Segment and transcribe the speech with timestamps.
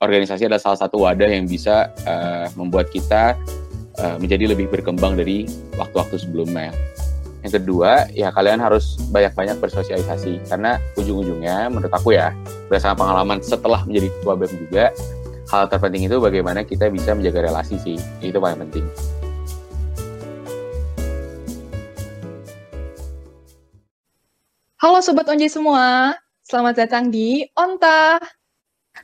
[0.00, 3.36] organisasi adalah salah satu wadah yang bisa uh, membuat kita
[4.00, 5.44] uh, menjadi lebih berkembang dari
[5.76, 6.72] waktu-waktu sebelumnya.
[7.40, 12.36] Yang kedua, ya kalian harus banyak-banyak bersosialisasi karena ujung-ujungnya menurut aku ya
[12.68, 14.84] berdasarkan pengalaman setelah menjadi ketua BEM juga
[15.48, 18.84] hal terpenting itu bagaimana kita bisa menjaga relasi sih itu paling penting.
[24.80, 28.39] Halo Sobat Onje semua, selamat datang di Onta.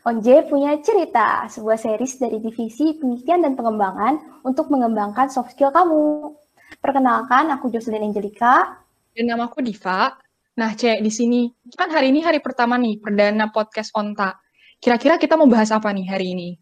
[0.06, 6.30] Onje punya cerita, sebuah series dari divisi penelitian dan pengembangan untuk mengembangkan soft skill kamu.
[6.78, 8.86] Perkenalkan, aku Jocelyn Angelika.
[9.10, 10.14] Dan nama aku Diva.
[10.62, 14.38] Nah, Cek, di sini kan hari ini hari pertama nih, perdana podcast Onta.
[14.78, 16.54] Kira-kira kita mau bahas apa nih hari ini?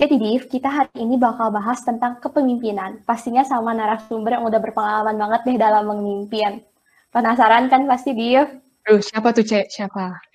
[0.00, 3.04] Jadi, Div, kita hari ini bakal bahas tentang kepemimpinan.
[3.04, 6.64] Pastinya sama narasumber yang udah berpengalaman banget deh dalam memimpin.
[7.12, 8.48] Penasaran kan pasti, Div?
[8.88, 9.68] Aduh, siapa tuh, Cek?
[9.68, 10.27] Siapa?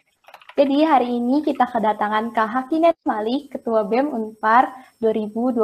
[0.53, 4.69] Jadi hari ini kita kedatangan Kak Hakinet Malik, Ketua BEM Unpar
[5.01, 5.57] 2020.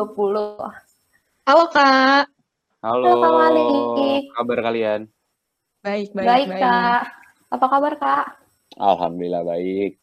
[1.45, 2.25] Halo, Kak.
[2.81, 4.23] Halo, Halo Kak Malik.
[4.33, 5.01] kabar kalian?
[5.85, 6.61] Baik, baik, Baik, baik.
[6.65, 7.01] Kak.
[7.53, 8.25] Apa kabar, Kak?
[8.81, 10.01] Alhamdulillah baik.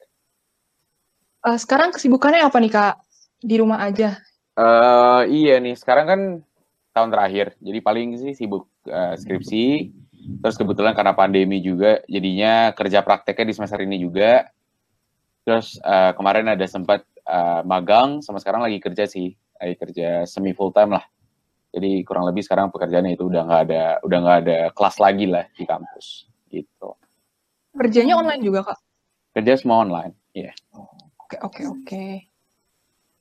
[1.42, 2.94] Uh, sekarang kesibukannya apa nih, Kak?
[3.42, 4.22] Di rumah aja.
[4.54, 6.20] Uh, iya nih, sekarang kan
[6.94, 9.90] tahun terakhir, jadi paling sih sibuk uh, skripsi.
[10.46, 14.46] Terus kebetulan karena pandemi juga, jadinya kerja prakteknya di semester ini juga.
[15.46, 19.30] Terus uh, kemarin ada sempat uh, magang, sama sekarang lagi kerja sih,
[19.62, 21.06] lagi kerja semi full time lah.
[21.70, 25.46] Jadi kurang lebih sekarang pekerjaannya itu udah nggak ada, udah nggak ada kelas lagi lah
[25.54, 26.98] di kampus, gitu.
[27.78, 28.78] Kerjanya online juga, Kak?
[29.38, 30.50] Kerja semua online, iya.
[30.50, 30.54] Yeah.
[31.22, 32.04] Oke, oke, oke.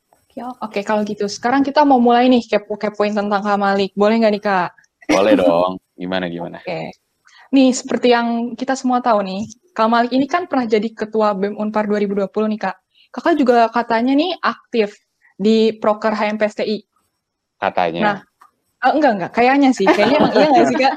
[0.09, 0.61] Oke, oke.
[0.65, 1.29] Oke, kalau gitu.
[1.29, 3.93] Sekarang kita mau mulai nih kepo-kepoin tentang Kak Malik.
[3.93, 4.69] Boleh nggak nih, Kak?
[5.13, 5.77] Boleh dong.
[5.93, 6.57] Gimana, gimana?
[6.65, 6.89] Oke.
[7.53, 11.59] Nih, seperti yang kita semua tahu nih, Kak Malik ini kan pernah jadi Ketua BEM
[11.59, 12.75] Unpar 2020 nih, Kak.
[13.13, 14.95] Kakak juga katanya nih aktif
[15.35, 16.77] di Proker HMPSTI.
[17.59, 18.01] Katanya.
[18.01, 18.17] Nah,
[18.83, 19.31] uh, enggak, enggak.
[19.35, 19.87] Kayaknya sih.
[19.87, 20.95] Kayaknya emang iya nggak sih, Kak?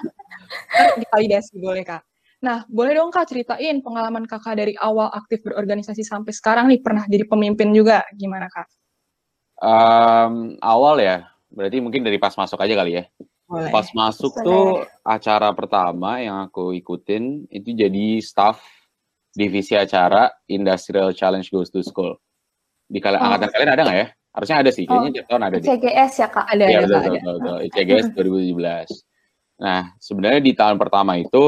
[1.03, 2.03] Divalidasi boleh, Kak.
[2.39, 7.03] Nah, boleh dong Kak ceritain pengalaman Kakak dari awal aktif berorganisasi sampai sekarang nih pernah
[7.07, 8.07] jadi pemimpin juga.
[8.15, 8.67] Gimana, Kak?
[9.59, 13.05] Um, awal ya, berarti mungkin dari pas masuk aja kali ya.
[13.49, 13.73] Boleh.
[13.73, 14.45] Pas masuk Boleh.
[14.45, 14.67] tuh
[15.01, 18.61] acara pertama yang aku ikutin itu jadi staff
[19.33, 22.21] divisi acara Industrial Challenge Goes to School.
[22.85, 23.27] Di kalian Oh.
[23.33, 24.09] angkatan kalian ada nggak ya?
[24.37, 25.67] Harusnya ada sih, kayaknya Oh, tiap tahun ada deh.
[25.67, 26.45] CGS ya, Kak?
[26.47, 27.17] Ada, Iya ada, betul, Kak, ada.
[27.17, 27.57] betul, betul.
[27.67, 28.89] ICGS 2017.
[29.59, 31.45] Nah, sebenarnya di tahun pertama itu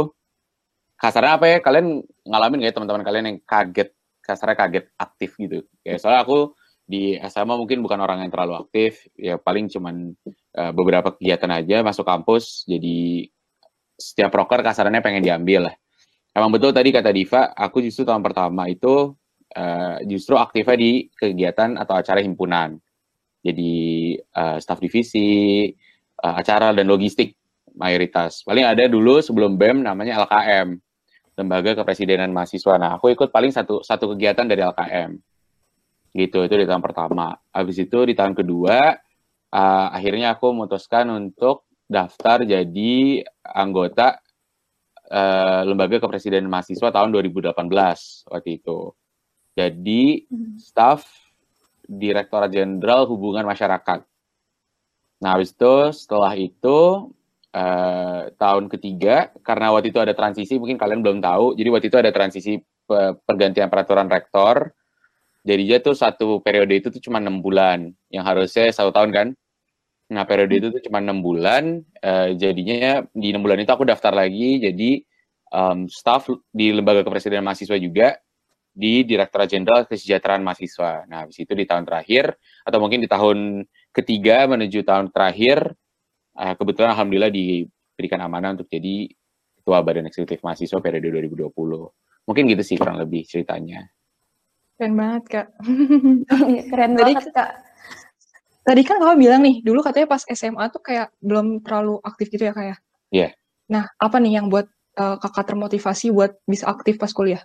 [0.96, 1.58] kasarnya apa ya?
[1.60, 1.86] Kalian
[2.24, 3.88] ngalamin nggak ya teman-teman kalian yang kaget,
[4.24, 5.58] kasarnya kaget aktif gitu?
[5.84, 6.38] Kayak soalnya aku
[6.82, 10.16] di SMA mungkin bukan orang yang terlalu aktif, ya paling cuman
[10.56, 13.28] uh, beberapa kegiatan aja masuk kampus, jadi
[14.00, 15.74] setiap proker kasarnya pengen diambil lah.
[16.30, 19.12] Emang betul tadi kata Diva, aku justru tahun pertama itu
[19.58, 22.78] uh, justru aktifnya di kegiatan atau acara himpunan.
[23.40, 25.66] Jadi uh, staf divisi,
[26.22, 27.34] uh, acara dan logistik
[27.74, 28.46] mayoritas.
[28.46, 30.76] Paling ada dulu sebelum BEM namanya LKM,
[31.40, 32.76] Lembaga Kepresidenan Mahasiswa.
[32.76, 35.10] Nah, aku ikut paling satu satu kegiatan dari LKM.
[36.10, 37.38] Gitu, itu di tahun pertama.
[37.54, 38.98] Habis itu di tahun kedua,
[39.54, 44.22] uh, akhirnya aku memutuskan untuk daftar jadi anggota
[45.10, 48.94] uh, Lembaga Kepresidenan Mahasiswa tahun 2018 waktu itu.
[49.58, 50.56] Jadi Hmm.
[50.56, 51.06] staf
[51.90, 54.06] Direktorat Jenderal Hubungan Masyarakat.
[55.20, 57.10] Nah, habis itu setelah itu
[57.50, 61.58] eh, tahun ketiga karena waktu itu ada transisi mungkin kalian belum tahu.
[61.58, 64.70] Jadi waktu itu ada transisi pe- pergantian peraturan rektor.
[65.40, 69.28] Jadinya tuh satu periode itu tuh cuma enam bulan, yang harusnya satu tahun kan.
[70.12, 71.80] Nah periode itu tuh cuma enam bulan.
[72.02, 74.90] eh, jadinya di enam bulan itu aku daftar lagi jadi
[75.52, 78.16] em, staff di lembaga kepresidenan mahasiswa juga
[78.70, 81.04] di Direktorat Jenderal Kesejahteraan Mahasiswa.
[81.10, 85.74] Nah, habis itu di tahun terakhir atau mungkin di tahun ketiga menuju tahun terakhir,
[86.38, 89.10] eh, kebetulan alhamdulillah diberikan amanah untuk jadi
[89.60, 91.92] Ketua Badan Eksekutif Mahasiswa periode 2020.
[92.24, 93.84] Mungkin gitu sih kurang lebih ceritanya.
[94.80, 95.46] Keren banget, Kak.
[96.72, 97.50] Keren Tadi- banget, Kak.
[98.64, 102.48] Tadi kan kakak bilang nih, dulu katanya pas SMA tuh kayak belum terlalu aktif gitu
[102.48, 102.76] ya, Kak ya?
[103.12, 103.28] Iya.
[103.68, 104.64] Nah, apa nih yang buat
[104.96, 107.44] eh, kakak termotivasi buat bisa aktif pas kuliah?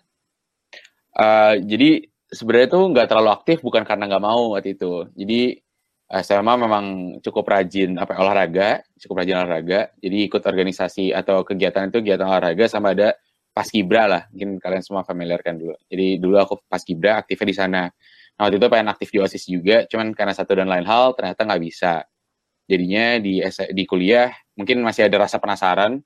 [1.12, 5.12] Eh, jadi sebenarnya tuh nggak terlalu aktif bukan karena nggak mau waktu itu.
[5.12, 5.60] Jadi
[6.24, 6.86] SMA memang
[7.20, 9.92] cukup rajin apa olahraga, cukup rajin olahraga.
[10.00, 13.12] Jadi ikut organisasi atau kegiatan itu kegiatan olahraga sama ada
[13.56, 14.24] paskibra lah.
[14.36, 15.80] Mungkin kalian semua familiar kan dulu.
[15.88, 17.84] Jadi dulu aku paskibra aktifnya di sana.
[18.36, 21.48] Nah, waktu itu pengen aktif di OSIS juga, cuman karena satu dan lain hal ternyata
[21.48, 22.04] nggak bisa.
[22.68, 23.40] Jadinya di
[23.72, 24.28] di kuliah
[24.60, 26.04] mungkin masih ada rasa penasaran.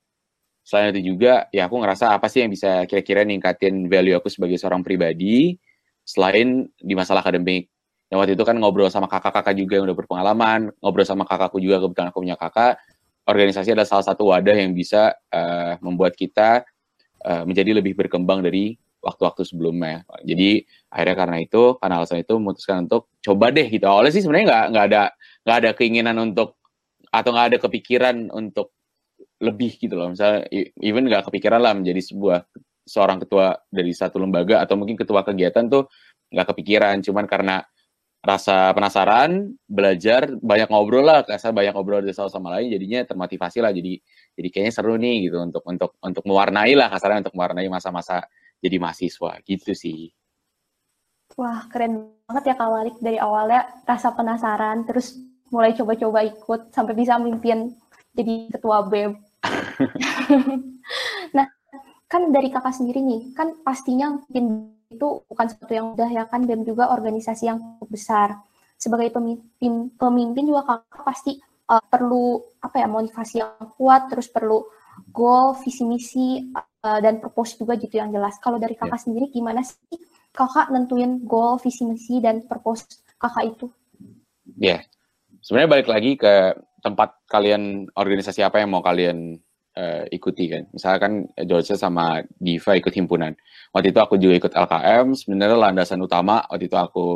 [0.62, 4.62] Selain itu juga, ya aku ngerasa apa sih yang bisa kira-kira ningkatin value aku sebagai
[4.62, 5.58] seorang pribadi
[6.06, 7.70] selain di masalah akademik.
[8.10, 11.78] yang waktu itu kan ngobrol sama kakak-kakak juga yang udah berpengalaman, ngobrol sama kakakku juga
[11.78, 12.82] kebetulan aku punya kakak.
[13.30, 16.66] Organisasi adalah salah satu wadah yang bisa uh, membuat kita
[17.26, 20.04] uh, menjadi lebih berkembang dari waktu-waktu sebelumnya.
[20.28, 23.86] Jadi akhirnya karena itu, karena alasan itu memutuskan untuk coba deh gitu.
[23.88, 25.04] Awalnya sih sebenarnya nggak nggak ada
[25.48, 26.60] nggak ada keinginan untuk
[27.10, 28.76] atau nggak ada kepikiran untuk
[29.40, 30.12] lebih gitu loh.
[30.12, 30.46] Misalnya
[30.84, 32.44] even nggak kepikiran lah menjadi sebuah
[32.84, 35.88] seorang ketua dari satu lembaga atau mungkin ketua kegiatan tuh
[36.36, 37.00] nggak kepikiran.
[37.00, 37.64] Cuman karena
[38.20, 43.64] rasa penasaran, belajar, banyak ngobrol lah, kasar banyak ngobrol dari satu sama lain, jadinya termotivasi
[43.64, 43.72] lah.
[43.72, 43.96] Jadi
[44.36, 48.28] jadi kayaknya seru nih gitu untuk untuk untuk mewarnai lah kasarnya untuk mewarnai masa-masa
[48.60, 50.12] jadi mahasiswa gitu sih.
[51.40, 55.16] Wah keren banget ya Kak Walik dari awalnya rasa penasaran, terus
[55.50, 57.72] mulai coba-coba ikut sampai bisa mimpin
[58.12, 59.16] jadi ketua BEM.
[61.38, 61.48] nah
[62.12, 66.44] kan dari kakak sendiri nih, kan pastinya mungkin itu bukan sesuatu yang mudah ya kan
[66.44, 68.30] BEM juga organisasi yang cukup besar.
[68.80, 71.32] Sebagai pemimpin pemimpin juga kakak pasti
[71.70, 74.66] uh, perlu apa ya motivasi yang kuat, terus perlu
[75.14, 78.42] goal, visi misi uh, dan purpose juga gitu yang jelas.
[78.42, 79.04] Kalau dari kakak yeah.
[79.06, 80.00] sendiri gimana sih
[80.34, 83.68] kakak nentuin goal, visi misi dan purpose kakak itu?
[84.58, 84.80] Ya, yeah.
[85.46, 89.38] sebenarnya balik lagi ke tempat kalian organisasi apa yang mau kalian
[89.80, 90.68] uh, ikuti kan.
[90.76, 93.32] Misalkan George sama Diva ikut himpunan.
[93.72, 95.16] Waktu itu aku juga ikut LKM.
[95.16, 97.08] Sebenarnya landasan utama waktu itu aku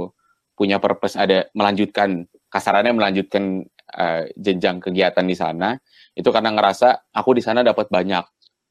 [0.56, 3.66] punya purpose ada melanjutkan kasarannya melanjutkan
[3.98, 5.76] uh, jenjang kegiatan di sana.
[6.16, 8.24] Itu karena ngerasa aku di sana dapat banyak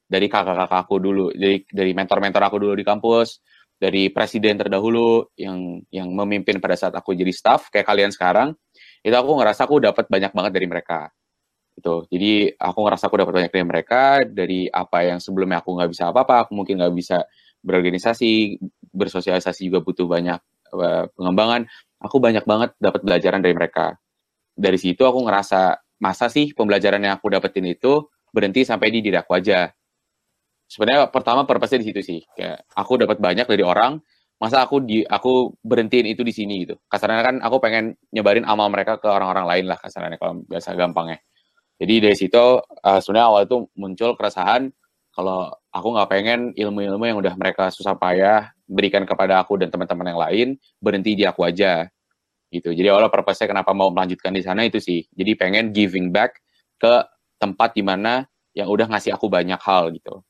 [0.06, 3.42] dari kakak-kakak aku dulu, dari dari mentor-mentor aku dulu di kampus,
[3.80, 8.54] dari presiden terdahulu yang yang memimpin pada saat aku jadi staff kayak kalian sekarang.
[9.02, 11.10] Itu aku ngerasa aku dapat banyak banget dari mereka
[11.76, 12.04] gitu.
[12.12, 16.12] Jadi aku ngerasa aku dapat banyak dari mereka dari apa yang sebelumnya aku nggak bisa
[16.12, 17.24] apa-apa, aku mungkin nggak bisa
[17.64, 18.58] berorganisasi,
[18.92, 20.40] bersosialisasi juga butuh banyak
[21.16, 21.68] pengembangan.
[22.02, 23.94] Aku banyak banget dapat pelajaran dari mereka.
[24.52, 29.16] Dari situ aku ngerasa masa sih pembelajaran yang aku dapetin itu berhenti sampai di diri
[29.16, 29.70] aku aja.
[30.66, 32.20] Sebenarnya pertama purpose di situ sih.
[32.34, 34.00] Kayak aku dapat banyak dari orang,
[34.40, 36.74] masa aku di aku berhentiin itu di sini gitu.
[36.90, 41.22] Kasarnya kan aku pengen nyebarin amal mereka ke orang-orang lain lah kasarnya kalau biasa gampangnya.
[41.82, 44.70] Jadi dari situ uh, sebenarnya awal itu muncul keresahan
[45.10, 50.14] kalau aku nggak pengen ilmu-ilmu yang udah mereka susah payah berikan kepada aku dan teman-teman
[50.14, 50.48] yang lain
[50.78, 51.90] berhenti di aku aja
[52.54, 52.70] gitu.
[52.70, 55.02] Jadi awal purpose kenapa mau melanjutkan di sana itu sih.
[55.10, 56.38] Jadi pengen giving back
[56.78, 57.02] ke
[57.42, 60.22] tempat di mana yang udah ngasih aku banyak hal gitu.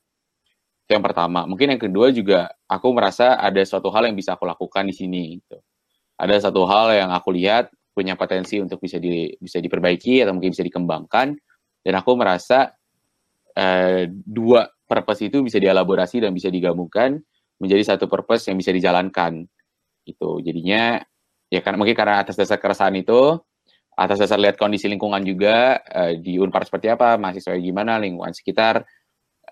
[0.89, 1.45] Itu yang pertama.
[1.45, 5.37] Mungkin yang kedua juga aku merasa ada suatu hal yang bisa aku lakukan di sini
[5.37, 5.61] gitu.
[6.17, 10.51] Ada satu hal yang aku lihat punya potensi untuk bisa di bisa diperbaiki atau mungkin
[10.51, 11.37] bisa dikembangkan.
[11.83, 12.73] Dan aku merasa
[13.53, 17.21] uh, dua purpose itu bisa dielaborasi dan bisa digabungkan
[17.61, 19.45] menjadi satu purpose yang bisa dijalankan.
[20.03, 20.99] Itu jadinya
[21.53, 23.37] ya karena mungkin karena atas dasar keresahan itu
[23.93, 28.81] atas dasar lihat kondisi lingkungan juga uh, di Unpar seperti apa mahasiswa gimana lingkungan sekitar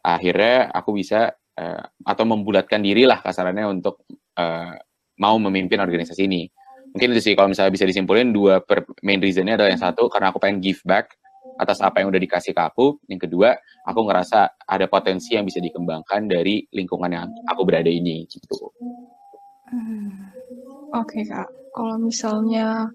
[0.01, 1.29] akhirnya aku bisa
[1.61, 4.01] uh, atau membulatkan diri lah kasarannya untuk
[4.41, 4.73] uh,
[5.21, 6.49] mau memimpin organisasi ini
[6.91, 10.31] mungkin itu sih kalau misalnya bisa disimpulin dua per main reasonnya adalah yang satu karena
[10.31, 11.15] aku pengen give back
[11.57, 13.57] atas apa yang udah dikasih ke aku yang kedua
[13.87, 18.71] aku ngerasa ada potensi yang bisa dikembangkan dari lingkungan yang aku berada ini gitu
[19.71, 20.09] hmm.
[20.93, 22.91] oke okay, kak kalau misalnya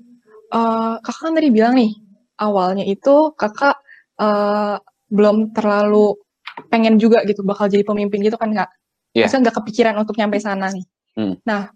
[0.52, 1.93] uh, kakak kan tadi bilang nih
[2.38, 3.81] awalnya itu kakak
[4.20, 4.76] uh,
[5.08, 6.19] belum terlalu
[6.69, 8.70] pengen juga gitu bakal jadi pemimpin gitu kan kak
[9.12, 9.26] yeah.
[9.26, 10.86] Maksudnya nggak kepikiran untuk nyampe sana nih
[11.17, 11.34] hmm.
[11.46, 11.70] nah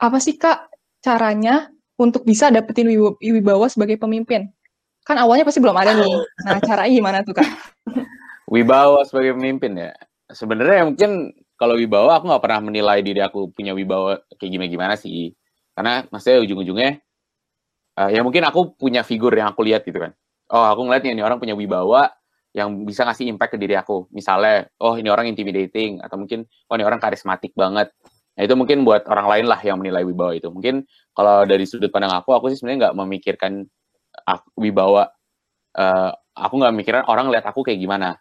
[0.00, 0.69] apa sih kak
[1.00, 1.68] caranya
[2.00, 2.88] untuk bisa dapetin
[3.20, 4.48] wibawa sebagai pemimpin?
[5.04, 6.14] Kan awalnya pasti belum ada nih.
[6.46, 7.48] Nah, caranya gimana tuh, Kak?
[8.50, 9.92] wibawa sebagai pemimpin ya.
[10.30, 15.32] Sebenarnya mungkin kalau wibawa aku nggak pernah menilai diri aku punya wibawa kayak gimana-gimana sih.
[15.72, 16.98] Karena maksudnya ujung-ujungnya
[17.96, 20.12] uh, ya mungkin aku punya figur yang aku lihat gitu kan.
[20.50, 22.10] Oh, aku ngeliat nih ini orang punya wibawa
[22.50, 24.10] yang bisa ngasih impact ke diri aku.
[24.10, 27.94] Misalnya, oh ini orang intimidating atau mungkin oh ini orang karismatik banget
[28.40, 30.48] Nah, itu mungkin buat orang lain lah yang menilai wibawa itu.
[30.48, 33.68] Mungkin kalau dari sudut pandang aku, aku sih sebenarnya nggak memikirkan
[34.56, 35.12] wibawa.
[35.76, 38.16] Uh, aku nggak mikirin orang lihat aku kayak gimana.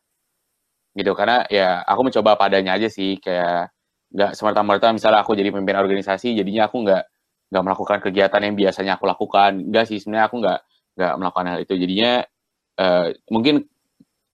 [0.92, 3.16] Gitu, karena ya aku mencoba padanya aja sih.
[3.24, 3.72] Kayak
[4.12, 7.04] nggak semerta-merta misalnya aku jadi pemimpin organisasi, jadinya aku nggak
[7.56, 9.72] nggak melakukan kegiatan yang biasanya aku lakukan.
[9.72, 10.60] Enggak sih, sebenarnya aku nggak
[11.00, 11.74] nggak melakukan hal itu.
[11.80, 12.12] Jadinya
[12.76, 13.64] uh, mungkin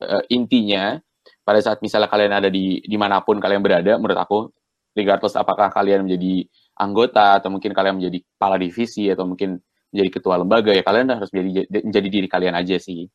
[0.01, 0.97] uh, intinya
[1.45, 4.49] pada saat misalnya kalian ada di di mana pun kalian berada, menurut aku
[4.95, 6.47] regardless apakah kalian menjadi
[6.79, 9.59] anggota atau mungkin kalian menjadi kepala divisi atau mungkin
[9.91, 13.07] menjadi ketua lembaga ya kalian harus menjadi menjadi diri kalian aja sih.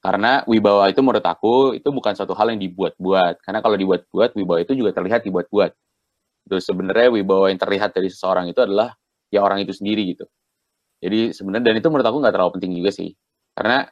[0.00, 3.44] Karena wibawa itu menurut aku itu bukan suatu hal yang dibuat-buat.
[3.44, 5.70] Karena kalau dibuat-buat wibawa itu juga terlihat dibuat-buat.
[6.48, 8.96] Terus sebenarnya wibawa yang terlihat dari seseorang itu adalah
[9.28, 10.24] ya orang itu sendiri gitu.
[11.00, 13.12] Jadi sebenarnya dan itu menurut aku nggak terlalu penting juga sih.
[13.52, 13.84] Karena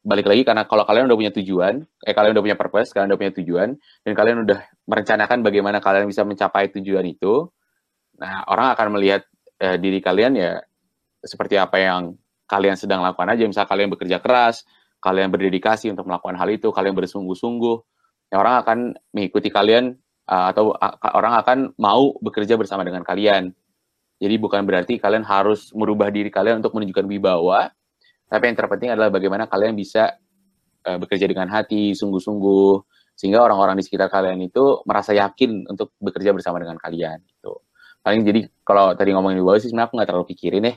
[0.00, 3.20] balik lagi karena kalau kalian udah punya tujuan, eh kalian udah punya purpose, kalian udah
[3.20, 7.48] punya tujuan dan kalian udah merencanakan bagaimana kalian bisa mencapai tujuan itu,
[8.16, 9.22] nah orang akan melihat
[9.60, 10.60] eh, diri kalian ya
[11.20, 12.16] seperti apa yang
[12.48, 13.44] kalian sedang lakukan aja.
[13.46, 14.64] Misal kalian bekerja keras,
[14.98, 17.76] kalian berdedikasi untuk melakukan hal itu, kalian bersungguh-sungguh,
[18.32, 18.78] ya orang akan
[19.14, 19.94] mengikuti kalian
[20.26, 23.52] uh, atau uh, orang akan mau bekerja bersama dengan kalian.
[24.20, 27.72] Jadi bukan berarti kalian harus merubah diri kalian untuk menunjukkan wibawa,
[28.30, 30.14] tapi yang terpenting adalah bagaimana kalian bisa
[30.86, 32.70] uh, bekerja dengan hati, sungguh-sungguh,
[33.18, 37.18] sehingga orang-orang di sekitar kalian itu merasa yakin untuk bekerja bersama dengan kalian.
[37.26, 37.52] Gitu.
[38.00, 40.74] Paling jadi kalau tadi ngomongin wibawa sih sebenarnya aku nggak terlalu pikirin ya.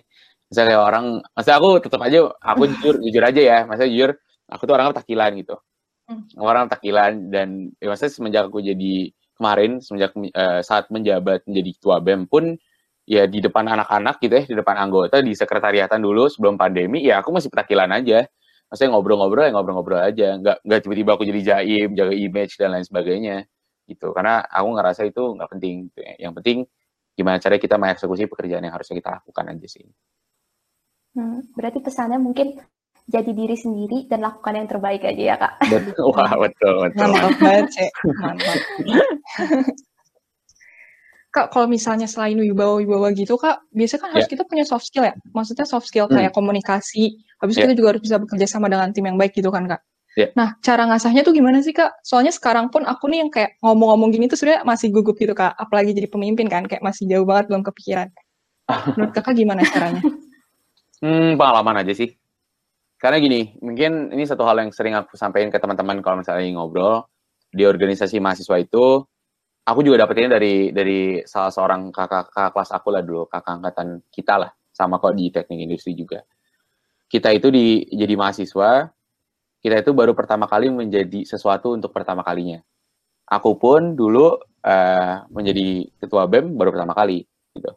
[0.49, 4.17] Misalnya kayak orang, masa aku tetap aja, aku jujur, jujur aja ya, masa jujur,
[4.49, 5.55] aku tuh orang takilan gitu.
[6.03, 6.25] Hmm.
[6.35, 12.03] Orang takilan dan ya, maksudnya semenjak aku jadi kemarin semenjak uh, saat menjabat menjadi ketua
[12.03, 12.59] BEM pun
[13.03, 17.19] ya di depan anak-anak gitu ya, di depan anggota di sekretariatan dulu sebelum pandemi, ya
[17.19, 18.27] aku masih petakilan aja.
[18.71, 22.85] Maksudnya ngobrol-ngobrol ya ngobrol-ngobrol aja, nggak nggak tiba-tiba aku jadi jaim, jaga image dan lain
[22.87, 23.37] sebagainya
[23.85, 24.15] gitu.
[24.15, 25.75] Karena aku ngerasa itu nggak penting.
[25.91, 26.13] Gitu ya.
[26.29, 26.57] Yang penting
[27.13, 29.85] gimana cara kita mengeksekusi pekerjaan yang harusnya kita lakukan aja sih.
[31.13, 32.57] Hmm, berarti pesannya mungkin
[33.05, 35.53] jadi diri sendiri dan lakukan yang terbaik aja ya kak.
[36.15, 37.09] Wah betul betul.
[37.13, 37.89] Mantap banget sih.
[38.17, 38.59] Mantap.
[41.33, 44.33] Kak, kalau misalnya selain wibawa-wibawa gitu, Kak, biasanya kan harus yeah.
[44.37, 45.17] kita punya soft skill ya?
[45.33, 46.37] Maksudnya soft skill kayak hmm.
[46.37, 47.65] komunikasi, habis yeah.
[47.65, 49.81] kita juga harus bisa bekerja sama dengan tim yang baik gitu kan, Kak?
[50.13, 50.29] Yeah.
[50.37, 52.05] Nah, cara ngasahnya tuh gimana sih, Kak?
[52.05, 55.57] Soalnya sekarang pun aku nih yang kayak ngomong-ngomong gini tuh sebenarnya masih gugup gitu, Kak.
[55.57, 58.13] Apalagi jadi pemimpin kan, kayak masih jauh banget belum kepikiran.
[58.93, 60.05] Menurut Kakak gimana caranya?
[61.01, 62.13] Hmm, pengalaman aja sih.
[63.01, 67.09] Karena gini, mungkin ini satu hal yang sering aku sampaikan ke teman-teman kalau misalnya ngobrol,
[67.49, 69.01] di organisasi mahasiswa itu
[69.63, 73.87] aku juga dapetinnya dari dari salah seorang kakak, kakak kelas aku lah dulu, kakak angkatan
[74.11, 76.23] kita lah, sama kok di teknik industri juga.
[77.07, 78.89] Kita itu di jadi mahasiswa,
[79.63, 82.59] kita itu baru pertama kali menjadi sesuatu untuk pertama kalinya.
[83.29, 87.23] Aku pun dulu uh, menjadi ketua BEM baru pertama kali,
[87.55, 87.71] gitu.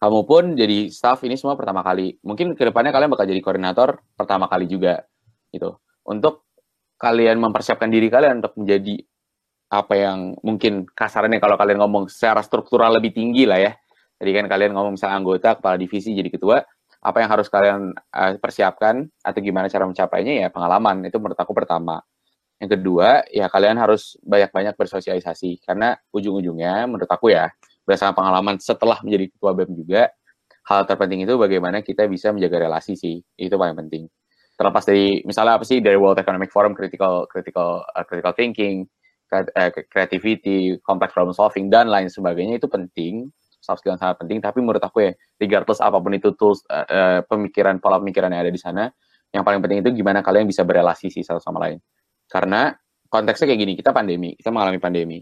[0.00, 2.16] Kamu pun jadi staff ini semua pertama kali.
[2.24, 5.00] Mungkin ke depannya kalian bakal jadi koordinator pertama kali juga,
[5.52, 5.80] gitu.
[6.04, 6.48] Untuk
[7.00, 9.00] kalian mempersiapkan diri kalian untuk menjadi
[9.70, 13.72] apa yang mungkin kasarannya kalau kalian ngomong secara struktural lebih tinggi lah ya.
[14.18, 16.60] Jadi kan kalian ngomong misalnya anggota, kepala divisi jadi ketua,
[17.00, 21.54] apa yang harus kalian uh, persiapkan atau gimana cara mencapainya ya pengalaman itu menurut aku
[21.54, 22.02] pertama.
[22.60, 27.48] Yang kedua ya kalian harus banyak-banyak bersosialisasi karena ujung-ujungnya menurut aku ya
[27.88, 30.12] berdasarkan pengalaman setelah menjadi ketua BEM juga
[30.68, 34.04] hal terpenting itu bagaimana kita bisa menjaga relasi sih itu paling penting
[34.60, 38.99] terlepas dari misalnya apa sih dari World Economic Forum critical critical uh, critical thinking Eh,
[39.88, 43.30] creativity, complex problem solving dan lain sebagainya itu penting,
[43.62, 44.42] soft skill yang sangat penting.
[44.42, 48.52] Tapi menurut aku ya, regardless apa pun itu tools, uh, pemikiran pola pemikiran yang ada
[48.52, 48.90] di sana,
[49.30, 51.78] yang paling penting itu gimana kalian bisa berelasi sih satu sama lain.
[52.26, 52.74] Karena
[53.06, 55.18] konteksnya kayak gini, kita pandemi, kita mengalami pandemi.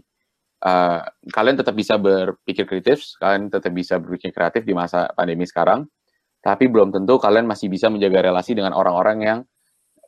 [0.59, 0.99] Uh,
[1.31, 5.87] kalian tetap bisa berpikir kritis, kalian tetap bisa berpikir kreatif di masa pandemi sekarang,
[6.43, 9.39] tapi belum tentu kalian masih bisa menjaga relasi dengan orang-orang yang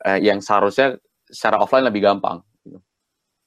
[0.04, 2.44] uh, yang seharusnya secara offline lebih gampang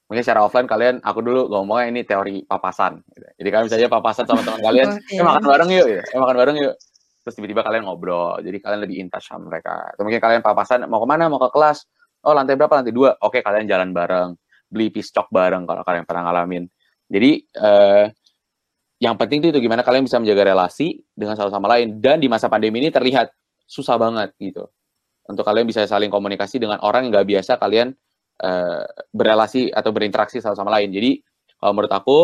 [0.06, 3.26] mungkin secara offline kalian aku dulu ngomongnya ini teori papasan gitu.
[3.42, 4.90] jadi kalian bisa aja papasan sama teman kalian.
[5.06, 5.18] Okay.
[5.18, 6.76] eh makan bareng yuk ya eh makan bareng yuk.
[7.26, 8.38] Terus tiba-tiba kalian ngobrol.
[8.38, 9.90] Jadi kalian lebih in touch sama mereka.
[9.98, 11.90] Atau mungkin kalian papasan mau ke mana mau ke kelas?
[12.22, 12.70] Oh lantai berapa?
[12.70, 13.18] Lantai dua.
[13.26, 14.38] Oke kalian jalan bareng.
[14.70, 16.70] Beli piscok bareng kalau kalian pernah ngalamin.
[17.10, 18.06] Jadi eh,
[19.02, 21.98] yang penting itu gimana kalian bisa menjaga relasi dengan satu sama lain.
[21.98, 23.34] Dan di masa pandemi ini terlihat
[23.66, 24.70] susah banget gitu.
[25.26, 27.98] Untuk kalian bisa saling komunikasi dengan orang yang nggak biasa kalian
[28.42, 30.92] uh, berelasi atau berinteraksi satu sama lain.
[30.92, 31.20] Jadi
[31.56, 32.20] kalau menurut aku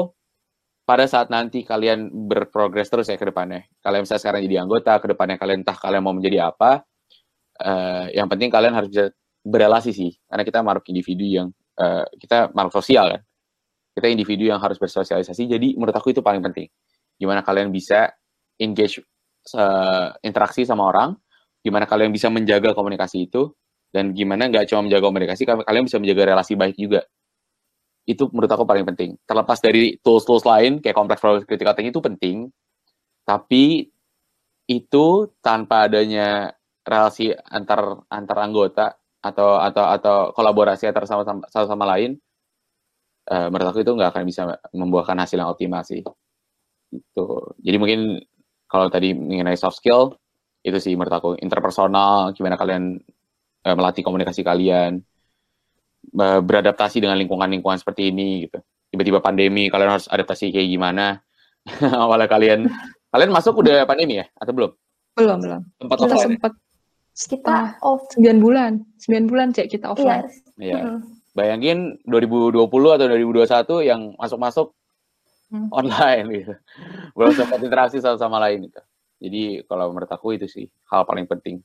[0.82, 5.16] pada saat nanti kalian berprogres terus ya ke depannya, kalian bisa sekarang jadi anggota, ke
[5.16, 6.84] depannya kalian entah kalian mau menjadi apa,
[7.64, 9.06] uh, yang penting kalian harus bisa
[9.46, 11.48] berelasi sih, karena kita makhluk individu yang
[11.80, 13.22] uh, kita makhluk sosial kan,
[13.96, 15.48] kita individu yang harus bersosialisasi.
[15.48, 16.68] Jadi menurut aku itu paling penting,
[17.16, 18.12] gimana kalian bisa
[18.60, 19.00] engage
[19.56, 21.16] uh, interaksi sama orang,
[21.64, 23.54] gimana kalian bisa menjaga komunikasi itu,
[23.92, 27.04] dan gimana nggak cuma menjaga komunikasi kalian bisa menjaga relasi baik juga.
[28.08, 29.20] Itu menurut aku paling penting.
[29.28, 32.38] Terlepas dari tools-tools lain kayak kompleks problem critical thinking itu penting.
[33.28, 33.86] Tapi
[34.66, 35.06] itu
[35.44, 38.86] tanpa adanya relasi antar antar anggota
[39.22, 42.18] atau atau atau kolaborasi antar sama sama, sama, sama lain
[43.30, 44.42] uh, menurut aku itu nggak akan bisa
[44.74, 46.02] membuahkan hasil yang optimal sih.
[46.90, 47.26] Itu
[47.62, 48.24] jadi mungkin
[48.66, 50.18] kalau tadi mengenai soft skill
[50.66, 51.30] itu sih menurut aku.
[51.38, 52.98] Interpersonal gimana kalian
[53.64, 55.02] uh, melatih komunikasi kalian,
[56.16, 58.60] uh, beradaptasi dengan lingkungan-lingkungan seperti ini gitu.
[58.92, 61.24] Tiba-tiba pandemi, kalian harus adaptasi kayak gimana?
[62.04, 62.60] Awalnya kalian
[63.12, 64.72] kalian masuk udah pandemi ya atau belum?
[65.16, 65.62] Belum, belum.
[65.78, 66.20] Tempat Kita offline.
[66.20, 66.26] ya?
[66.28, 66.54] sempat
[67.12, 68.02] Kita off.
[68.16, 68.72] 9 bulan.
[69.04, 69.94] 9 bulan, Cek, kita Iya.
[69.94, 70.26] offline.
[70.58, 70.80] Iya.
[70.80, 71.00] Mm-mm.
[71.32, 74.72] Bayangin 2020 atau 2021 yang masuk-masuk
[75.52, 75.68] Hmm.
[75.76, 76.54] online gitu.
[77.12, 78.80] Belum sempat interaksi satu sama lain gitu.
[79.20, 81.60] Jadi kalau menurut aku itu sih hal paling penting.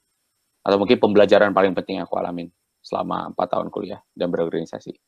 [0.66, 2.50] Atau mungkin pembelajaran paling penting yang aku alamin
[2.82, 4.98] selama empat tahun kuliah dan berorganisasi.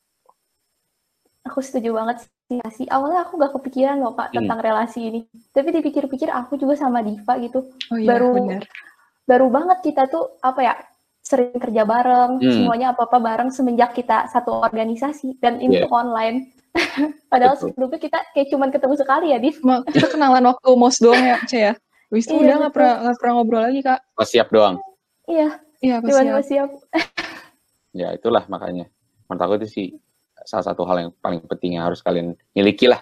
[1.47, 2.27] Aku setuju banget
[2.71, 2.87] sih.
[2.87, 4.43] Awalnya aku gak kepikiran loh Kak Hmm.
[4.43, 5.19] tentang relasi ini.
[5.51, 7.67] Tapi dipikir-pikir aku juga sama Diva gitu.
[7.91, 8.63] Oh iya, Baru- benar.
[9.23, 10.73] Baru banget kita tuh apa ya
[11.21, 12.51] sering kerja bareng, Hmm.
[12.55, 15.83] semuanya apa-apa bareng semenjak kita satu organisasi dan ini Iya.
[15.85, 16.37] tuh online.
[17.31, 17.75] Padahal Betul.
[17.75, 19.57] sebelumnya kita kayak cuman ketemu sekali ya, Div.
[19.89, 21.73] Kita kenalan waktu mos doang ya, Cek ya.
[22.09, 23.99] Habis itu Iya, udah nggak pernah nggak pernah ngobrol lagi, Kak.
[24.13, 24.75] Pas siap doang.
[25.29, 26.33] Iya, Iya, ya.
[26.35, 26.69] masih siap.
[27.95, 28.89] Ya itulah makanya.
[29.29, 29.87] Menurut aku itu sih
[30.43, 32.99] salah satu hal yang paling penting yang harus kalian miliki lah.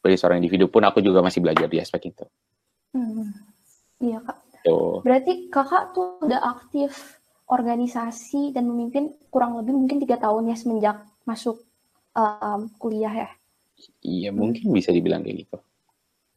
[0.00, 2.24] Bagi seorang individu pun aku juga masih belajar di aspek itu.
[2.96, 3.32] Hmm.
[4.00, 4.38] Iya, Kak.
[4.64, 5.00] Tuh.
[5.04, 7.20] Berarti kakak tuh udah aktif
[7.50, 10.96] organisasi dan memimpin kurang lebih mungkin tiga tahun ya semenjak
[11.26, 11.60] masuk
[12.14, 13.28] um, kuliah ya.
[14.04, 15.56] Iya mungkin bisa dibilang kayak gitu.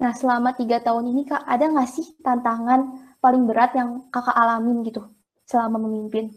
[0.01, 4.81] Nah selama tiga tahun ini kak ada nggak sih tantangan paling berat yang kakak alamin
[4.83, 5.05] gitu
[5.47, 6.31] selama memimpin?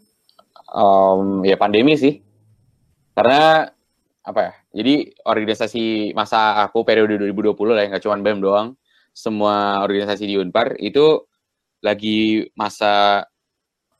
[0.72, 2.20] Em, ya pandemi sih.
[3.16, 3.64] Karena
[4.26, 4.52] apa ya?
[4.82, 8.68] Jadi organisasi masa aku periode 2020 lah ya, nggak cuma BEM doang.
[9.16, 11.24] Semua organisasi di Unpar itu
[11.80, 13.24] lagi masa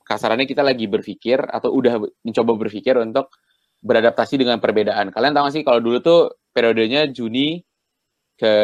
[0.07, 3.33] kasarannya kita lagi berpikir atau udah mencoba berpikir untuk
[3.81, 5.11] beradaptasi dengan perbedaan.
[5.15, 6.21] Kalian tahu nggak sih kalau dulu tuh
[6.53, 7.63] periodenya Juni
[8.37, 8.55] ke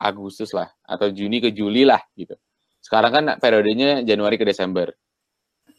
[0.00, 2.34] Agustus lah atau Juni ke Juli lah gitu.
[2.80, 4.90] Sekarang kan periodenya Januari ke Desember.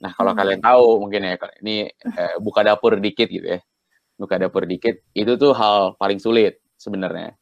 [0.04, 0.40] Nah, kalau Hmm.
[0.40, 3.60] kalian tahu mungkin ya ini eh, buka dapur dikit gitu ya.
[4.18, 7.34] Buka dapur dikit itu tuh hal paling sulit sebenarnya.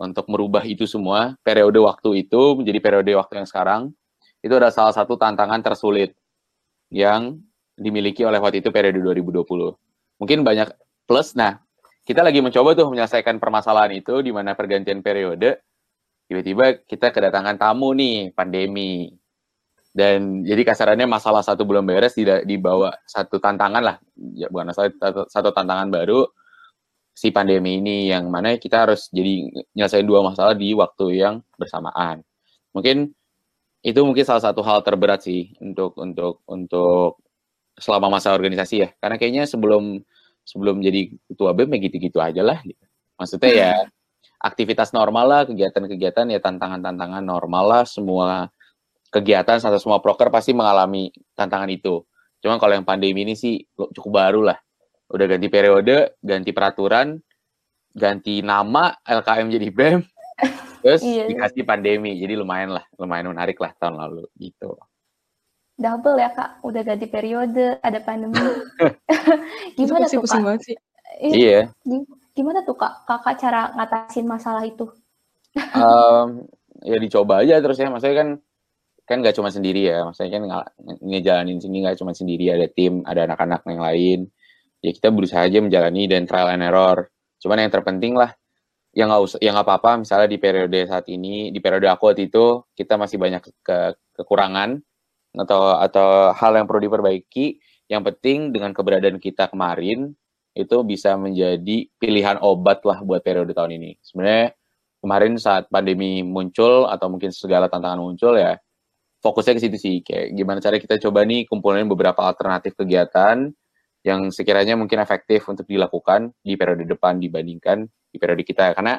[0.00, 3.82] Untuk merubah itu semua, periode waktu itu menjadi periode waktu yang sekarang
[4.40, 6.16] itu adalah salah satu tantangan tersulit
[6.90, 7.38] yang
[7.76, 9.76] dimiliki oleh waktu itu periode 2020.
[10.20, 10.72] Mungkin banyak
[11.04, 11.36] plus.
[11.36, 11.60] Nah,
[12.08, 15.60] kita lagi mencoba tuh menyelesaikan permasalahan itu di mana pergantian periode
[16.30, 19.10] tiba-tiba kita kedatangan tamu nih, pandemi.
[19.90, 23.96] Dan jadi kasarannya masalah satu belum beres tidak dibawa satu tantangan lah,
[24.38, 26.30] ya bukan masalah satu, satu tantangan baru
[27.10, 32.22] si pandemi ini yang mana kita harus jadi nyelesain dua masalah di waktu yang bersamaan.
[32.70, 33.10] Mungkin
[33.82, 37.18] itu mungkin salah satu hal terberat sih untuk untuk untuk
[37.74, 38.88] selama masa organisasi ya.
[39.02, 39.98] Karena kayaknya sebelum
[40.46, 42.62] sebelum jadi ketua BEM ya gitu-gitu aja lah.
[42.62, 42.84] Gitu.
[43.18, 43.72] Maksudnya ya
[44.40, 47.82] aktivitas normal lah, kegiatan-kegiatan ya tantangan-tantangan normal lah.
[47.88, 48.46] Semua
[49.10, 52.06] kegiatan atau semua proker pasti mengalami tantangan itu.
[52.40, 54.58] Cuma kalau yang pandemi ini sih cukup baru lah.
[55.10, 57.18] Udah ganti periode, ganti peraturan,
[57.90, 59.98] ganti nama LKM jadi BEM,
[60.86, 61.26] terus Iya.
[61.26, 62.14] dikasih pandemi.
[62.16, 64.78] Jadi lumayan lah, lumayan menarik lah tahun lalu gitu.
[65.74, 68.38] Double ya kak, udah ganti periode, ada pandemi.
[69.76, 70.46] Gimana tuh pusing kak?
[70.46, 70.76] banget sih.
[71.20, 71.34] Iya,
[71.84, 72.06] Iya.
[72.30, 74.86] Gimana tuh kak, kakak cara ngatasin masalah itu?
[75.50, 76.46] Em,
[76.86, 78.28] ya dicoba aja terus ya maksudnya kan
[79.10, 80.06] kan nggak cuma sendiri ya.
[80.06, 80.42] Maksudnya kan
[81.02, 84.18] ngejalanin sini nggak cuma sendiri ada tim ada anak-anak yang lain.
[84.78, 87.10] Ya kita berusaha aja menjalani dan trial and error.
[87.42, 88.30] Cuman yang terpenting lah
[88.94, 92.26] yang nggak usah yang nggak apa-apa misalnya di periode saat ini di periode aku waktu
[92.30, 93.78] itu kita masih banyak ke,
[94.18, 94.78] kekurangan
[95.38, 97.58] atau atau hal yang perlu diperbaiki.
[97.90, 100.14] Yang penting dengan keberadaan kita kemarin
[100.54, 103.98] itu bisa menjadi pilihan obat lah buat periode tahun ini.
[103.98, 104.54] Sebenarnya
[105.02, 108.54] kemarin saat pandemi muncul atau mungkin segala tantangan muncul ya
[109.20, 113.52] fokusnya ke situ sih kayak gimana cara kita coba nih kumpulin beberapa alternatif kegiatan
[114.00, 118.72] yang sekiranya mungkin efektif untuk dilakukan di periode depan dibandingkan di periode kita.
[118.72, 118.96] Karena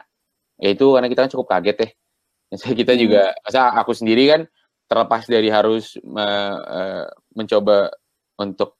[0.61, 1.89] ya itu karena kita kan cukup kaget ya.
[2.53, 4.41] Misalnya kita juga masa aku sendiri kan
[4.85, 7.89] terlepas dari harus me- eh, mencoba
[8.37, 8.77] untuk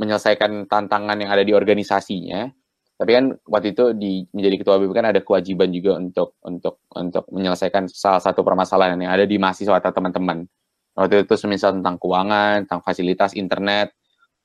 [0.00, 2.48] menyelesaikan tantangan yang ada di organisasinya
[3.02, 7.26] tapi kan waktu itu di menjadi ketua BEM kan ada kewajiban juga untuk untuk untuk
[7.34, 10.46] menyelesaikan salah satu permasalahan yang ada di mahasiswa atau teman-teman.
[10.92, 13.96] Waktu itu semisal tentang keuangan, tentang fasilitas internet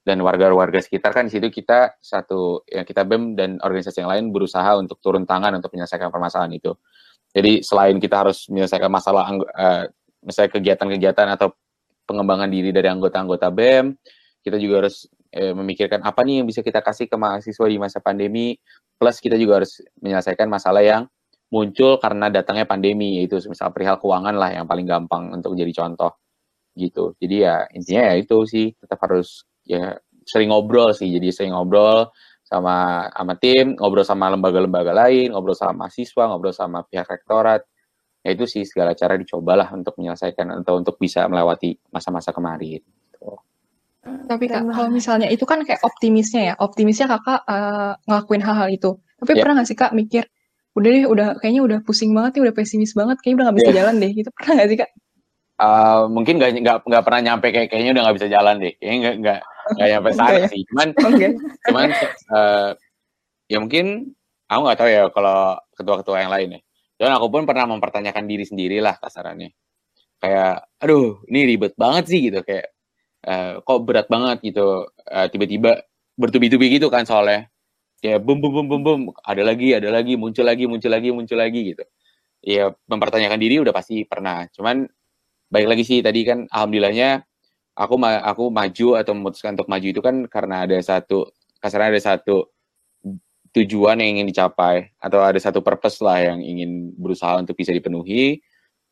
[0.08, 4.32] dan warga-warga sekitar kan di situ kita satu ya kita BEM dan organisasi yang lain
[4.32, 6.72] berusaha untuk turun tangan untuk menyelesaikan permasalahan itu.
[7.36, 9.92] Jadi selain kita harus menyelesaikan masalah eh,
[10.24, 11.52] misalnya kegiatan-kegiatan atau
[12.08, 14.00] pengembangan diri dari anggota-anggota BEM,
[14.40, 18.00] kita juga harus eh, memikirkan apa nih yang bisa kita kasih ke mahasiswa di masa
[18.00, 18.56] pandemi
[18.96, 21.04] plus kita juga harus menyelesaikan masalah yang
[21.52, 26.16] muncul karena datangnya pandemi yaitu misal perihal keuangan lah yang paling gampang untuk jadi contoh
[26.78, 29.98] gitu jadi ya intinya ya itu sih tetap harus ya
[30.30, 32.14] sering ngobrol sih jadi sering ngobrol
[32.46, 37.66] sama sama tim ngobrol sama lembaga-lembaga lain ngobrol sama mahasiswa ngobrol sama pihak rektorat
[38.28, 42.84] ya itu sih segala cara dicobalah untuk menyelesaikan atau untuk bisa melewati masa-masa kemarin.
[42.84, 43.32] Gitu.
[44.04, 48.92] Tapi kak, kalau misalnya itu kan kayak optimisnya ya, optimisnya kakak uh, ngelakuin hal-hal itu.
[49.24, 49.40] Tapi yeah.
[49.40, 50.24] pernah nggak sih kak mikir,
[50.76, 53.70] udah deh, udah kayaknya udah pusing banget nih, udah pesimis banget, kayaknya udah nggak bisa
[53.72, 53.78] yeah.
[53.80, 54.12] jalan deh.
[54.12, 54.92] Gitu pernah nggak sih kak?
[55.58, 58.74] Uh, mungkin nggak nggak nggak pernah nyampe kayak kayaknya udah nggak bisa jalan deh.
[58.78, 59.40] Kayaknya nggak nggak
[59.74, 60.50] nggak nyampe sana okay.
[60.54, 60.62] sih.
[60.70, 61.30] Cuman okay.
[61.66, 61.88] cuman
[62.30, 62.70] uh,
[63.50, 63.86] ya mungkin
[64.46, 66.60] aku nggak tahu ya kalau ketua-ketua yang lain ya.
[66.98, 69.54] Dan aku pun pernah mempertanyakan diri sendiri lah kasarannya.
[70.18, 72.42] Kayak, aduh, ini ribet banget sih gitu.
[72.42, 72.74] Kayak,
[73.22, 74.90] uh, kok berat banget gitu.
[75.06, 75.86] Uh, tiba-tiba
[76.18, 77.46] bertubi-tubi gitu kan soalnya.
[78.02, 81.38] Kayak bum bum bum bum bum, ada lagi, ada lagi, muncul lagi, muncul lagi, muncul
[81.38, 81.86] lagi gitu.
[82.42, 84.50] Ya mempertanyakan diri udah pasti pernah.
[84.54, 84.90] Cuman
[85.48, 87.24] baik lagi sih tadi kan alhamdulillahnya
[87.78, 91.30] aku ma aku maju atau memutuskan untuk maju itu kan karena ada satu
[91.62, 92.52] kasarnya ada satu
[93.56, 98.38] tujuan yang ingin dicapai atau ada satu purpose lah yang ingin berusaha untuk bisa dipenuhi.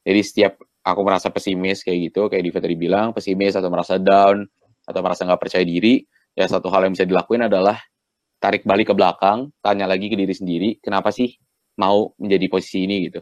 [0.06, 4.46] Jadi setiap aku merasa pesimis kayak gitu, kayak Diva tadi bilang, pesimis atau merasa down
[4.86, 6.06] atau merasa nggak percaya diri,
[6.38, 7.78] ya satu hal yang bisa dilakuin adalah
[8.38, 11.34] tarik balik ke belakang, tanya lagi ke diri sendiri, kenapa sih
[11.82, 13.22] mau menjadi posisi ini gitu.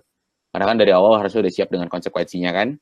[0.52, 2.76] Karena kan dari awal harus udah siap dengan konsekuensinya kan.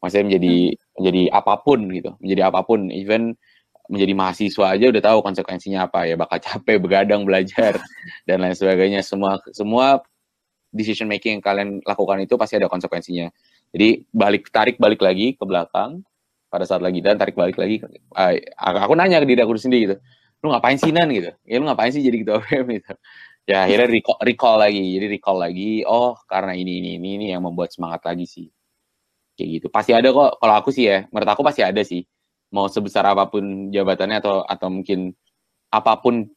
[0.00, 0.56] Maksudnya menjadi
[0.96, 3.36] menjadi apa pun gitu, menjadi apa pun, even
[3.90, 6.14] menjadi mahasiswa aja udah tahu konsekuensinya apa ya.
[6.16, 7.76] Bakal capek begadang belajar
[8.28, 9.00] dan lain sebagainya.
[9.04, 10.00] Semua semua
[10.70, 13.28] decision making yang kalian lakukan itu pasti ada konsekuensinya.
[13.74, 16.02] Jadi balik tarik balik lagi ke belakang
[16.50, 17.78] pada saat lagi dan tarik balik lagi
[18.18, 19.96] uh, aku nanya ke diri aku sendiri gitu
[20.40, 21.08] lu ngapain sih nan?
[21.12, 21.30] gitu.
[21.44, 22.92] Ya lu ngapain sih jadi ketua BEM gitu.
[23.48, 24.84] Ya akhirnya recall, recall lagi.
[24.96, 28.48] Jadi recall lagi oh karena ini ini ini ini yang membuat semangat lagi sih
[29.40, 29.66] kayak gitu.
[29.72, 30.36] Pasti ada kok.
[30.36, 32.04] Kalau aku sih ya menurut aku pasti ada sih.
[32.52, 35.16] Mau sebesar apa pun jabatannya atau atau mungkin
[35.72, 36.28] apa pun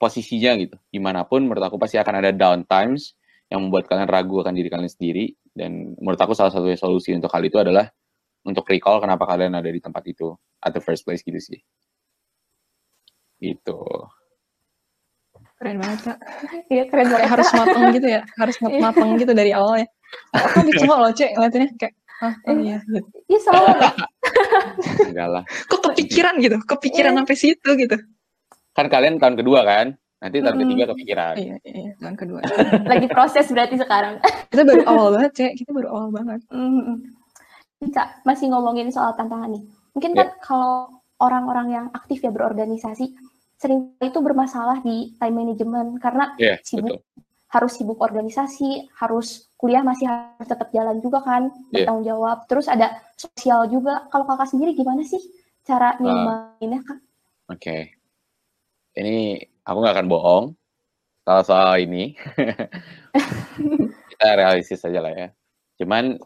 [0.00, 0.80] posisinya gitu.
[0.88, 3.12] Di mana pun menurut aku pasti akan ada down times
[3.52, 5.36] yang membuat kalian ragu akan diri kalian sendiri.
[5.52, 7.84] Dan menurut aku salah satu solusi untuk hal itu adalah
[8.48, 10.32] untuk recall kenapa kalian ada di tempat itu
[10.64, 11.60] at the first place gitu sih.
[13.42, 14.08] Itu
[15.58, 16.18] keren banget kak.
[16.72, 17.28] Iya keren banget.
[17.34, 18.20] Harus matang gitu ya.
[18.38, 19.88] Harus matang gitu dari awal ya.
[20.32, 22.98] Aku bisa loh cek ngeliatinnya kayak Ah, oh iya, gitu.
[23.30, 23.94] Iya salah.
[25.10, 25.42] Enggak lah.
[25.70, 26.58] Kok kepikiran gitu?
[26.66, 27.18] Kepikiran yeah.
[27.22, 27.96] sampai situ gitu.
[28.74, 29.94] Kan kalian tahun kedua kan?
[30.18, 31.34] Nanti tahun ketiga kepikiran.
[31.38, 32.40] Iya, iya, tahun kedua.
[32.90, 34.18] Lagi proses berarti sekarang.
[34.50, 35.52] Kita baru awal banget, Cek.
[35.62, 36.40] Kita baru awal banget.
[37.94, 39.62] Kak, masih ngomongin soal tantangan nih.
[39.94, 40.26] Mungkin yeah.
[40.26, 40.74] kan kalau
[41.22, 43.14] orang-orang yang aktif ya berorganisasi,
[43.62, 49.82] sering itu bermasalah di time management karena yeah, sibuk betul harus sibuk organisasi, harus kuliah
[49.82, 51.82] masih harus tetap jalan juga kan, yeah.
[51.82, 52.46] bertanggung jawab.
[52.46, 54.06] Terus ada sosial juga.
[54.08, 55.18] Kalau kakak sendiri gimana sih
[55.66, 56.00] cara ah.
[56.00, 56.98] nyimbanginnya kak?
[57.48, 57.82] Oke, okay.
[59.00, 60.44] ini aku nggak akan bohong
[61.26, 62.14] soal soal ini.
[64.14, 65.28] Kita realistis saja lah ya.
[65.76, 66.16] Cuman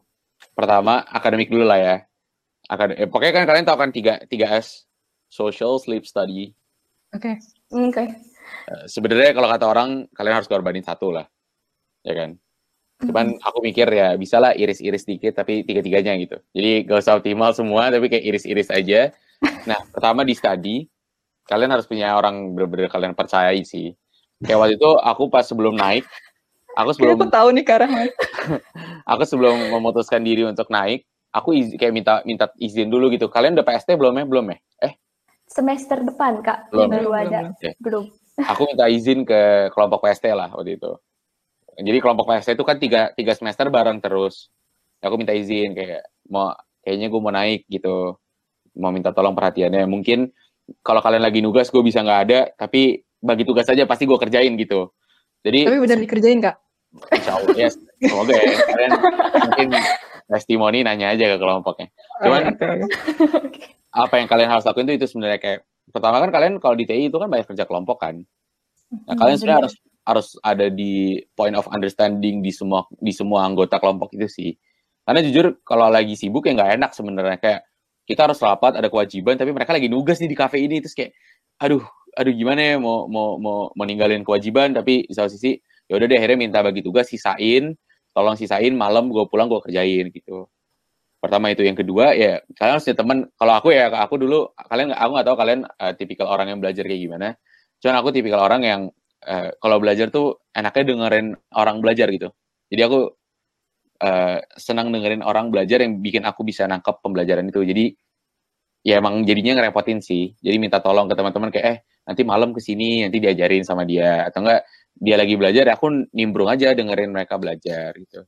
[0.53, 1.97] pertama akademik dulu lah ya.
[2.68, 4.85] Akad eh, pokoknya kan kalian tahu kan tiga tiga S,
[5.33, 6.53] social, sleep, study.
[7.16, 7.33] Oke.
[7.33, 7.35] Okay.
[7.73, 7.90] Oke.
[7.90, 8.33] Okay
[8.68, 11.27] Eh, sebenarnya kalau kata orang kalian harus korbanin satu lah,
[12.07, 12.31] ya kan?
[13.03, 16.38] Cuman aku mikir ya bisa lah iris-iris dikit tapi tiga-tiganya gitu.
[16.55, 19.11] Jadi gak usah optimal semua tapi kayak iris-iris aja.
[19.67, 20.87] Nah pertama di study
[21.51, 23.91] kalian harus punya orang bener-bener kalian percayai sih.
[24.38, 26.07] Kayak waktu itu aku pas sebelum naik,
[26.79, 28.07] aku sebelum aku tahu nih karena
[29.11, 31.03] aku sebelum memutuskan diri untuk naik,
[31.35, 33.27] aku iz, kayak minta minta izin dulu gitu.
[33.27, 34.25] Kalian udah PST belum ya?
[34.31, 34.59] Belum ya?
[34.79, 34.95] Eh?
[35.51, 37.23] Semester depan kak, belum, baru ya?
[37.27, 37.38] ada.
[37.83, 38.07] Belum.
[38.07, 40.93] belum aku minta izin ke kelompok PST lah waktu itu.
[41.78, 44.52] Jadi kelompok PST itu kan tiga, tiga semester bareng terus.
[45.02, 46.52] Aku minta izin kayak mau
[46.85, 48.20] kayaknya gue mau naik gitu,
[48.76, 49.88] mau minta tolong perhatiannya.
[49.88, 50.30] Mungkin
[50.85, 54.52] kalau kalian lagi nugas gue bisa nggak ada, tapi bagi tugas saja pasti gue kerjain
[54.54, 54.92] gitu.
[55.42, 56.56] Jadi tapi benar dikerjain kak?
[56.92, 58.54] Insya Allah ya, semoga ya.
[58.68, 58.90] Kalian
[59.48, 59.68] mungkin
[60.28, 61.88] testimoni nanya aja ke kelompoknya.
[62.20, 62.42] Cuman
[63.92, 67.08] apa yang kalian harus lakuin itu itu sebenarnya kayak pertama kan kalian kalau di TI
[67.11, 68.22] itu kan banyak kerja kelompok kan.
[68.92, 73.79] Nah, kalian sebenarnya harus harus ada di point of understanding di semua di semua anggota
[73.79, 74.51] kelompok itu sih.
[75.07, 77.38] Karena jujur kalau lagi sibuk ya nggak enak sebenarnya.
[77.38, 77.61] Kayak
[78.07, 81.15] kita harus rapat ada kewajiban tapi mereka lagi nugas nih di kafe ini terus kayak
[81.62, 81.83] aduh
[82.19, 84.75] aduh gimana ya mau mau mau meninggalin kewajiban?
[84.75, 87.75] Tapi di satu sisi ya udah deh akhirnya minta bagi tugas sisain
[88.12, 90.51] tolong sisain malam gue pulang gue kerjain gitu.
[91.23, 91.62] Pertama itu.
[91.62, 93.19] Yang kedua ya kalian harus teman.
[93.38, 96.83] Kalau aku ya aku dulu kalian aku nggak tahu kalian uh, tipikal orang yang belajar
[96.83, 97.29] kayak gimana.
[97.79, 98.81] Cuman aku tipikal orang yang
[99.26, 102.30] uh, kalau belajar tuh enaknya dengerin orang belajar gitu.
[102.72, 103.00] Jadi aku
[104.02, 107.62] uh, senang dengerin orang belajar yang bikin aku bisa nangkep pembelajaran itu.
[107.62, 107.85] Jadi
[108.82, 110.35] ya emang jadinya ngerepotin sih.
[110.42, 114.26] Jadi minta tolong ke teman-teman kayak eh nanti malam ke sini nanti diajarin sama dia.
[114.26, 118.26] Atau enggak dia lagi belajar aku nimbrung aja dengerin mereka belajar gitu.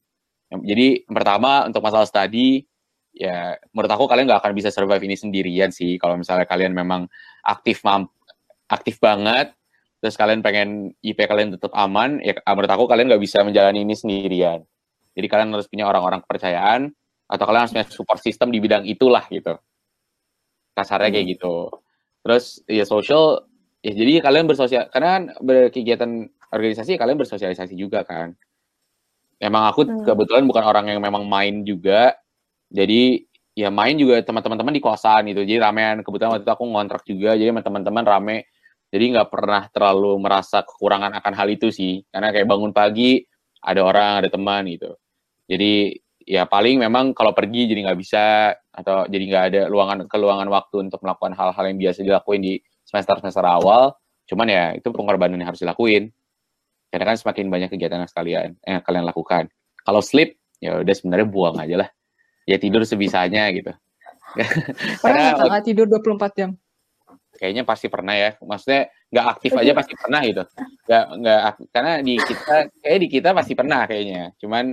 [0.55, 2.63] Jadi yang pertama untuk masalah study,
[3.11, 5.99] ya menurut aku kalian nggak akan bisa survive ini sendirian sih.
[5.99, 7.11] Kalau misalnya kalian memang
[7.43, 8.15] aktif mamp
[8.71, 9.53] aktif banget,
[10.05, 13.97] terus kalian pengen IP kalian tetap aman, ya menurut aku kalian nggak bisa menjalani ini
[13.97, 14.61] sendirian.
[15.17, 16.93] Jadi kalian harus punya orang-orang kepercayaan
[17.25, 19.57] atau kalian harus punya support system di bidang itulah gitu.
[20.77, 21.33] Kasarnya kayak hmm.
[21.41, 21.57] gitu.
[22.21, 23.49] Terus ya social
[23.81, 28.37] ya jadi kalian bersosial karena kan berkegiatan organisasi kalian bersosialisasi juga kan.
[29.41, 30.05] Emang aku hmm.
[30.05, 32.13] kebetulan bukan orang yang memang main juga.
[32.69, 33.25] Jadi
[33.57, 35.49] ya main juga teman-teman di kosan itu.
[35.49, 38.53] Jadi ramean kebetulan waktu itu aku ngontrak juga jadi teman-teman rame
[38.95, 42.07] jadi nggak pernah terlalu merasa kekurangan akan hal itu sih.
[42.15, 43.19] Karena kayak bangun pagi
[43.59, 44.95] ada orang ada teman gitu.
[45.51, 50.47] Jadi ya paling memang kalau pergi jadi nggak bisa atau jadi nggak ada luangan keluangan
[50.47, 52.55] waktu untuk melakukan hal-hal yang biasa dilakuin di
[52.87, 53.99] semester semester awal.
[54.31, 56.15] Cuman ya itu pengorbanan yang harus dilakuin.
[56.95, 59.51] Karena kan semakin banyak kegiatan yang sekalian yang kalian lakukan.
[59.83, 61.91] Kalau sleep ya udah sebenarnya buang aja lah.
[62.47, 63.75] Ya tidur sebisanya gitu.
[65.03, 66.55] Karena nggak tidur 24 jam
[67.39, 68.31] kayaknya pasti pernah ya.
[68.41, 70.43] Maksudnya nggak aktif aja pasti pernah gitu.
[70.87, 71.41] Nggak nggak
[71.75, 74.23] karena di kita kayak di kita pasti pernah kayaknya.
[74.41, 74.65] Cuman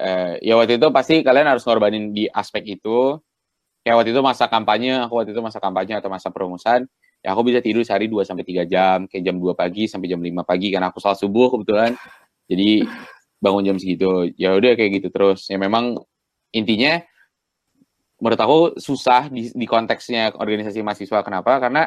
[0.00, 3.18] uh, ya waktu itu pasti kalian harus ngorbanin di aspek itu.
[3.82, 6.84] Kayak waktu itu masa kampanye aku waktu itu masa kampanye atau masa perumusan
[7.18, 9.06] ya aku bisa tidur sehari 2 sampai tiga jam.
[9.10, 11.94] Kayak jam 2 pagi sampai jam 5 pagi karena aku salat subuh kebetulan.
[12.48, 12.86] Jadi
[13.42, 14.30] bangun jam segitu.
[14.38, 15.46] Ya udah kayak gitu terus.
[15.50, 15.98] Ya memang
[16.54, 17.02] intinya
[18.18, 21.22] menurut aku susah di, di konteksnya organisasi mahasiswa.
[21.22, 21.62] Kenapa?
[21.62, 21.86] Karena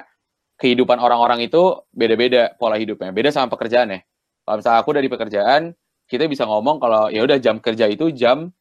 [0.55, 3.11] kehidupan orang-orang itu beda-beda pola hidupnya.
[3.11, 3.99] Beda sama pekerjaan ya.
[4.45, 5.61] Kalau misalnya aku dari pekerjaan,
[6.07, 8.51] kita bisa ngomong kalau ya udah jam kerja itu jam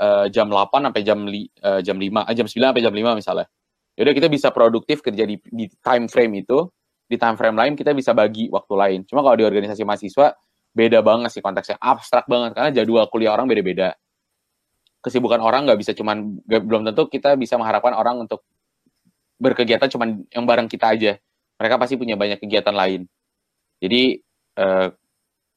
[0.00, 3.20] uh, jam 8 sampai jam li, uh, jam 5, uh, jam 9 sampai jam 5
[3.20, 3.46] misalnya.
[3.96, 6.68] Ya udah kita bisa produktif kerja di, di time frame itu,
[7.08, 8.98] di time frame lain kita bisa bagi waktu lain.
[9.08, 10.36] Cuma kalau di organisasi mahasiswa
[10.76, 13.96] beda banget sih konteksnya, abstrak banget karena jadwal kuliah orang beda-beda
[15.06, 18.42] kesibukan orang nggak bisa cuman gak, belum tentu kita bisa mengharapkan orang untuk
[19.38, 21.12] berkegiatan cuman yang bareng kita aja.
[21.62, 23.06] Mereka pasti punya banyak kegiatan lain.
[23.78, 24.18] Jadi
[24.58, 24.88] eh,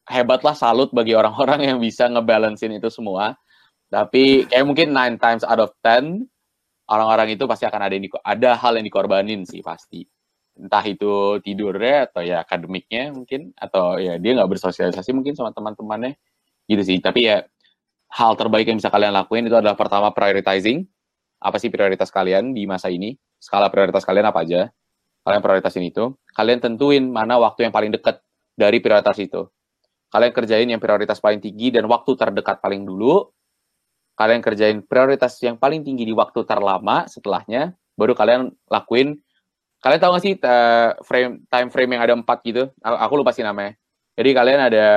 [0.05, 3.33] hebatlah salut bagi orang-orang yang bisa ngebalancein itu semua.
[3.89, 6.29] Tapi kayak mungkin nine times out of ten
[6.85, 10.05] orang-orang itu pasti akan ada yang ada hal yang dikorbanin sih pasti.
[10.59, 16.19] Entah itu tidurnya atau ya akademiknya mungkin atau ya dia nggak bersosialisasi mungkin sama teman-temannya
[16.69, 16.97] gitu sih.
[17.01, 17.41] Tapi ya
[18.10, 20.86] hal terbaik yang bisa kalian lakuin itu adalah pertama prioritizing.
[21.39, 23.15] Apa sih prioritas kalian di masa ini?
[23.39, 24.67] Skala prioritas kalian apa aja?
[25.24, 26.12] Kalian prioritasin itu.
[26.36, 28.19] Kalian tentuin mana waktu yang paling dekat
[28.58, 29.48] dari prioritas itu.
[30.10, 33.30] Kalian kerjain yang prioritas paling tinggi dan waktu terdekat paling dulu.
[34.17, 37.78] Kalian kerjain prioritas yang paling tinggi di waktu terlama setelahnya.
[37.95, 39.15] Baru kalian lakuin.
[39.80, 40.34] Kalian tahu gak sih
[41.08, 42.67] frame time frame yang ada empat gitu?
[42.84, 43.80] Aku lupa sih namanya.
[44.19, 44.88] Jadi kalian ada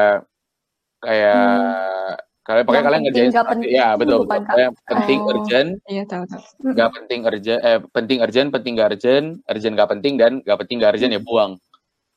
[0.99, 4.43] kayak hmm Kalian pakai kalian ngerjain penting, ya betul betul.
[4.59, 5.71] Yang penting oh, urgent.
[5.87, 6.43] Iya tahu tahu.
[6.75, 10.83] Gak penting urgent eh penting urgent, penting gak urgent, urgent gak penting dan gak penting
[10.83, 11.55] gak urgent ya buang.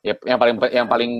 [0.02, 1.12] Ya yang paling yang paling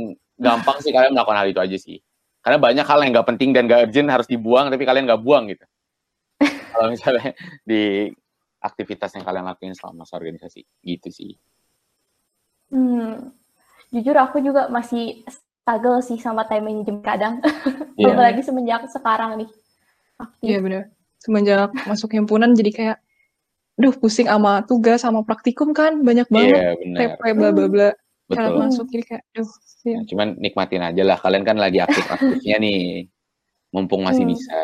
[0.42, 2.02] gampang sih kalian melakukan hal itu aja sih.
[2.42, 5.54] Karena banyak hal yang gak penting dan gak urgent harus dibuang tapi kalian gak buang
[5.54, 5.66] gitu.
[6.74, 8.10] Kalau misalnya di
[8.58, 11.38] aktivitas yang kalian lakuin selama masa organisasi gitu sih.
[12.74, 13.30] Hmm,
[13.94, 15.22] jujur aku juga masih
[15.66, 17.36] struggle sih sama time management kadang.
[17.96, 18.12] Yeah.
[18.12, 19.50] Apalagi semenjak sekarang nih.
[20.44, 20.84] Iya yeah, benar.
[21.16, 22.98] Semenjak masuk himpunan jadi kayak
[23.80, 26.60] duh pusing sama tugas sama praktikum kan banyak banget.
[26.60, 27.40] Iya yeah, benar.
[27.40, 27.90] bla bla bla.
[28.28, 28.60] Betul.
[28.60, 29.48] masuk jadi kayak duh.
[29.88, 30.04] Ya.
[30.12, 31.16] Cuman nikmatin aja lah.
[31.16, 33.08] Kalian kan lagi aktif-aktifnya nih.
[33.72, 34.36] Mumpung masih hmm.
[34.36, 34.60] bisa.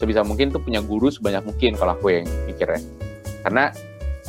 [0.00, 2.80] sebisa mungkin tuh punya guru sebanyak mungkin kalau aku yang mikirnya
[3.44, 3.68] karena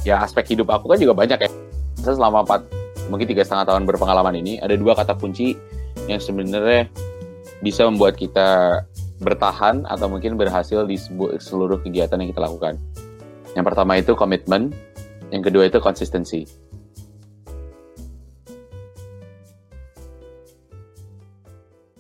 [0.07, 1.49] ya aspek hidup aku kan juga banyak ya.
[2.01, 2.61] Saya selama empat
[3.09, 5.53] mungkin tiga setengah tahun berpengalaman ini ada dua kata kunci
[6.09, 6.87] yang sebenarnya
[7.61, 8.81] bisa membuat kita
[9.21, 10.97] bertahan atau mungkin berhasil di
[11.37, 12.81] seluruh kegiatan yang kita lakukan.
[13.53, 14.73] Yang pertama itu komitmen,
[15.29, 16.47] yang kedua itu konsistensi.